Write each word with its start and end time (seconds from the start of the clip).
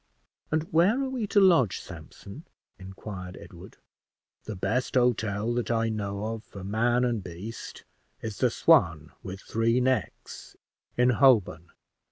"And 0.49 0.63
where 0.73 0.99
are 1.03 1.09
we 1.09 1.27
to 1.27 1.39
lodge, 1.39 1.79
Sampson?" 1.79 2.47
inquired 2.79 3.37
Edward. 3.39 3.77
"The 4.45 4.55
best 4.55 4.95
hotel 4.95 5.53
that 5.53 5.69
I 5.69 5.89
know 5.89 6.25
of 6.33 6.43
for 6.43 6.63
man 6.63 7.05
and 7.05 7.23
beast 7.23 7.83
is 8.19 8.39
the 8.39 8.49
'Swan 8.49 9.11
with 9.21 9.41
Three 9.41 9.79
Necks,' 9.79 10.55
in 10.97 11.11
Holborn. 11.11 11.67